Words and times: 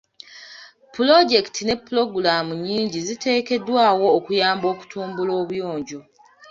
Pulojekiti 0.93 1.61
ne 1.65 1.75
pulogulaamu 1.83 2.51
nnyingi 2.57 2.99
ziteekeddwawo 3.07 4.07
okuyamba 4.17 4.65
okutumbula 4.73 5.31
obuyonjo. 5.41 5.99